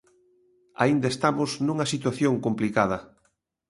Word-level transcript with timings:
Aínda 0.83 1.07
estamos 1.13 1.49
nunha 1.65 1.89
situación 1.93 2.33
complicada. 2.45 2.97